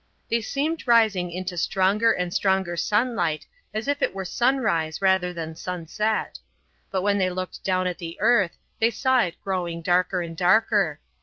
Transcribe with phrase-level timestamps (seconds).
[0.31, 5.55] They seemed rising into stronger and stronger sunlight, as if it were sunrise rather than
[5.55, 6.39] sunset.
[6.89, 10.99] But when they looked down at the earth they saw it growing darker and darker.